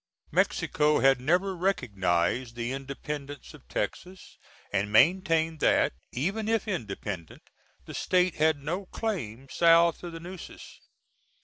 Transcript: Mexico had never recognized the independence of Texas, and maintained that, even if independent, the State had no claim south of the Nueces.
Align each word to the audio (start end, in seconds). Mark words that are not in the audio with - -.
Mexico 0.31 0.99
had 1.01 1.21
never 1.21 1.55
recognized 1.55 2.55
the 2.55 2.71
independence 2.71 3.53
of 3.53 3.67
Texas, 3.67 4.39
and 4.73 4.91
maintained 4.91 5.59
that, 5.59 5.93
even 6.11 6.49
if 6.49 6.67
independent, 6.67 7.43
the 7.85 7.93
State 7.93 8.33
had 8.37 8.57
no 8.63 8.87
claim 8.87 9.47
south 9.47 10.01
of 10.01 10.11
the 10.13 10.19
Nueces. 10.19 10.79